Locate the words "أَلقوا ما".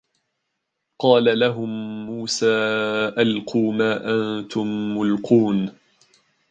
3.17-4.01